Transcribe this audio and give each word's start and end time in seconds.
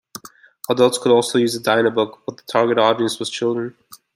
Adults 0.67 0.97
could 0.97 1.11
also 1.11 1.37
use 1.37 1.55
a 1.55 1.59
Dynabook, 1.61 2.21
but 2.25 2.35
the 2.37 2.41
target 2.51 2.79
audience 2.79 3.19
was 3.19 3.29
children. 3.29 3.75